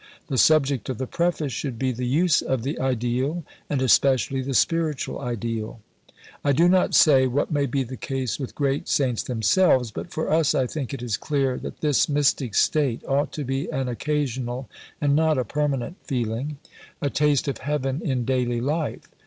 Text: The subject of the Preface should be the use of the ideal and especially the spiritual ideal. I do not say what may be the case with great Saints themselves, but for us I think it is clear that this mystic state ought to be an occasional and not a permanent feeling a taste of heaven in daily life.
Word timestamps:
The 0.29 0.37
subject 0.39 0.89
of 0.89 0.97
the 0.97 1.05
Preface 1.05 1.53
should 1.53 1.77
be 1.77 1.91
the 1.91 2.07
use 2.07 2.41
of 2.41 2.63
the 2.63 2.79
ideal 2.79 3.43
and 3.69 3.83
especially 3.83 4.41
the 4.41 4.55
spiritual 4.55 5.19
ideal. 5.19 5.79
I 6.43 6.53
do 6.53 6.67
not 6.67 6.95
say 6.95 7.27
what 7.27 7.51
may 7.51 7.67
be 7.67 7.83
the 7.83 7.97
case 7.97 8.39
with 8.39 8.55
great 8.55 8.89
Saints 8.89 9.21
themselves, 9.21 9.91
but 9.91 10.09
for 10.11 10.33
us 10.33 10.55
I 10.55 10.65
think 10.65 10.91
it 10.91 11.03
is 11.03 11.17
clear 11.17 11.55
that 11.59 11.81
this 11.81 12.09
mystic 12.09 12.55
state 12.55 13.03
ought 13.07 13.31
to 13.33 13.43
be 13.43 13.69
an 13.71 13.87
occasional 13.87 14.67
and 14.99 15.15
not 15.15 15.37
a 15.37 15.45
permanent 15.45 15.97
feeling 16.03 16.57
a 16.99 17.11
taste 17.11 17.47
of 17.47 17.59
heaven 17.59 18.01
in 18.03 18.25
daily 18.25 18.59
life. 18.59 19.03